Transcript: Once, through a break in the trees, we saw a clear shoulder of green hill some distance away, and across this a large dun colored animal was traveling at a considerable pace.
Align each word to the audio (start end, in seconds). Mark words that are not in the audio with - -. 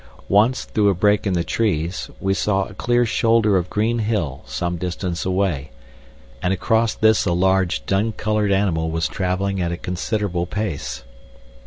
Once, 0.29 0.63
through 0.65 0.89
a 0.89 0.95
break 0.95 1.27
in 1.27 1.33
the 1.33 1.43
trees, 1.43 2.09
we 2.19 2.33
saw 2.33 2.63
a 2.65 2.73
clear 2.73 3.05
shoulder 3.05 3.55
of 3.55 3.69
green 3.69 3.99
hill 3.99 4.41
some 4.47 4.77
distance 4.77 5.27
away, 5.27 5.69
and 6.41 6.51
across 6.51 6.95
this 6.95 7.27
a 7.27 7.33
large 7.33 7.85
dun 7.85 8.11
colored 8.11 8.51
animal 8.51 8.89
was 8.89 9.07
traveling 9.07 9.61
at 9.61 9.71
a 9.71 9.77
considerable 9.77 10.47
pace. 10.47 11.03